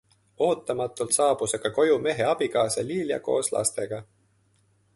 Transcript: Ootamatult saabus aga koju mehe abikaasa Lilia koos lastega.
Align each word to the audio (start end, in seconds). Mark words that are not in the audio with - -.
Ootamatult 0.45 1.13
saabus 1.17 1.53
aga 1.57 1.71
koju 1.75 1.99
mehe 2.07 2.25
abikaasa 2.29 2.85
Lilia 2.89 3.21
koos 3.29 3.53
lastega. 3.57 4.01